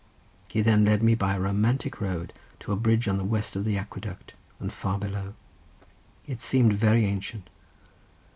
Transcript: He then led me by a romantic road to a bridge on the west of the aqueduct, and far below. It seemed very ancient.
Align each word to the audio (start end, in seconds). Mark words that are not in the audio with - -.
He 0.49 0.61
then 0.63 0.83
led 0.83 1.03
me 1.03 1.13
by 1.13 1.35
a 1.35 1.39
romantic 1.39 2.01
road 2.01 2.33
to 2.61 2.71
a 2.71 2.75
bridge 2.75 3.07
on 3.07 3.17
the 3.17 3.23
west 3.23 3.55
of 3.55 3.65
the 3.65 3.77
aqueduct, 3.77 4.33
and 4.59 4.73
far 4.73 4.97
below. 4.97 5.35
It 6.25 6.41
seemed 6.41 6.73
very 6.73 7.05
ancient. 7.05 7.51